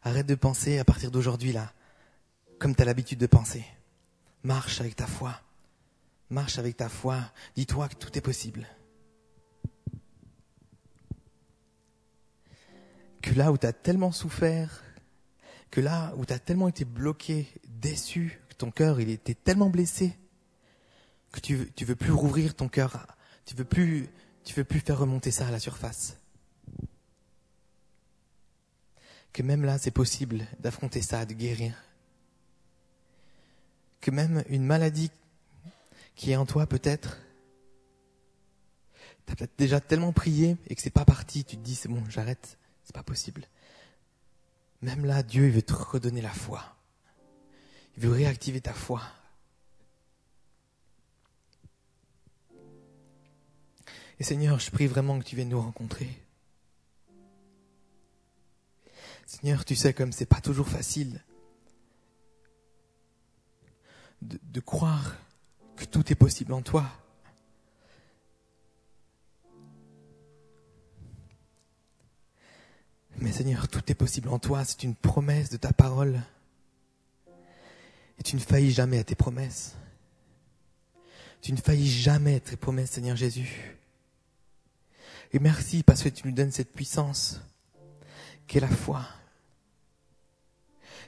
[0.05, 1.71] Arrête de penser à partir d'aujourd'hui là,
[2.59, 3.67] comme tu as l'habitude de penser.
[4.43, 5.39] Marche avec ta foi.
[6.31, 7.21] Marche avec ta foi.
[7.57, 8.67] Dis-toi que tout est possible.
[13.21, 14.83] Que là où tu as tellement souffert,
[15.71, 19.71] que là où tu as tellement été bloqué, déçu, que ton cœur il était tellement
[19.71, 20.17] blessé,
[21.33, 23.07] que tu, tu veux plus rouvrir ton cœur,
[23.45, 24.09] tu veux plus,
[24.45, 26.17] tu veux plus faire remonter ça à la surface.
[29.33, 31.75] Que même là, c'est possible d'affronter ça, de guérir.
[34.01, 35.11] Que même une maladie
[36.17, 37.19] qui est en toi peut-être,
[39.31, 42.03] T'as peut-être déjà tellement prié et que c'est pas parti, tu te dis c'est bon,
[42.09, 43.47] j'arrête, c'est pas possible.
[44.83, 46.63] Même là, Dieu, il veut te redonner la foi.
[47.97, 49.03] Il veut réactiver ta foi.
[54.19, 56.09] Et Seigneur, je prie vraiment que tu viennes nous rencontrer.
[59.27, 61.23] Seigneur, tu sais comme c'est pas toujours facile
[64.23, 65.17] de, de croire
[65.77, 67.00] que tout est possible en toi.
[73.21, 76.23] Mais Seigneur, tout est possible en toi, c'est une promesse de ta parole.
[78.19, 79.77] Et tu ne faillis jamais à tes promesses.
[81.43, 83.77] Tu ne faillis jamais à tes promesses, Seigneur Jésus.
[85.33, 87.41] Et merci parce que tu nous donnes cette puissance
[88.47, 89.07] qu'est la foi.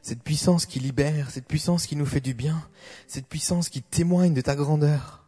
[0.02, 2.68] Cette puissance qui libère, cette puissance qui nous fait du bien,
[3.06, 5.21] cette puissance qui témoigne de ta grandeur.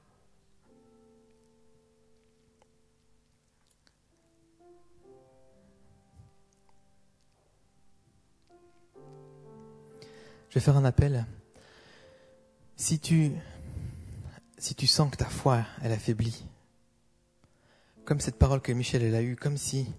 [10.54, 11.26] Je vais faire un appel.
[12.76, 13.32] Si tu,
[14.56, 16.46] si tu sens que ta foi, elle affaiblit,
[18.04, 19.92] comme cette parole que Michel elle a eue, comme si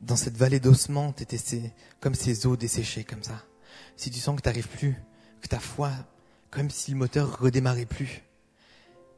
[0.00, 3.44] dans cette vallée d'ossements, t'étais comme ces eaux desséchées comme ça.
[3.98, 4.96] Si tu sens que t'arrives plus,
[5.42, 5.92] que ta foi,
[6.50, 8.22] comme si le moteur redémarrait plus,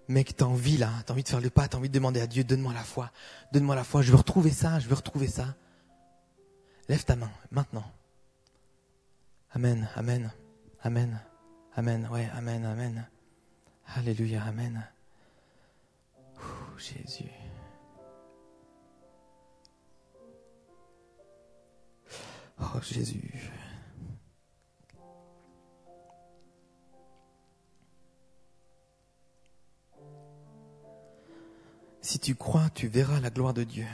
[0.08, 2.20] mais que t'as envie là, t'as envie de faire le pas, t'as envie de demander
[2.20, 3.12] à Dieu, donne-moi la foi,
[3.52, 5.54] donne-moi la foi, je veux retrouver ça, je veux retrouver ça.
[6.88, 7.84] Lève ta main, maintenant.
[9.56, 10.30] Amen, amen,
[10.84, 11.18] amen,
[11.78, 13.08] amen, ouais, amen, amen.
[13.86, 14.86] Alléluia, amen.
[16.76, 17.30] Jésus.
[22.60, 23.50] Oh Jésus.
[32.02, 33.86] Si tu crois, tu verras la gloire de Dieu.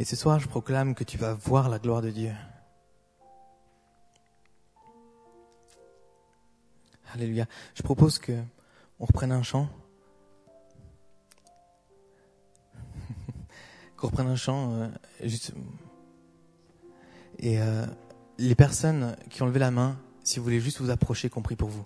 [0.00, 2.32] Et ce soir, je proclame que tu vas voir la gloire de Dieu.
[7.12, 7.44] Alléluia.
[7.74, 8.32] Je propose que
[8.98, 9.68] on reprenne un chant.
[13.98, 14.72] qu'on reprenne un chant.
[14.72, 14.88] Euh,
[15.22, 15.52] juste...
[17.38, 17.84] Et euh,
[18.38, 21.68] les personnes qui ont levé la main, si vous voulez juste vous approcher, compris pour
[21.68, 21.84] vous.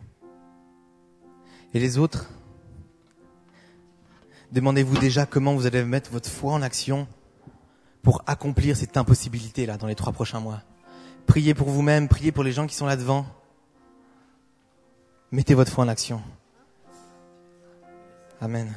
[1.72, 2.30] Et les autres,
[4.52, 7.08] demandez-vous déjà comment vous allez mettre votre foi en action
[8.04, 10.60] pour accomplir cette impossibilité là dans les trois prochains mois.
[11.26, 13.26] Priez pour vous-même, priez pour les gens qui sont là devant.
[15.32, 16.20] Mettez votre foi en action.
[18.40, 18.72] Amen.